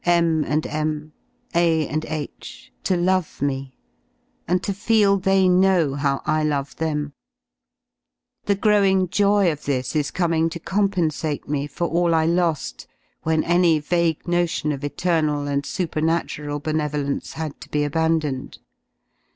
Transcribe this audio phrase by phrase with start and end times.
[0.03, 0.43] M....
[0.47, 1.87] and M...., \ A....
[1.87, 2.73] and H....
[2.83, 3.71] toloveme,
[4.49, 7.13] andtofeeltheyknowhowI love them;
[8.45, 12.83] the growing joy of this is coming to compensate me for all I lo^
[13.21, 18.57] when any vague notion of eternal and super natural benevolence had to be abandoned.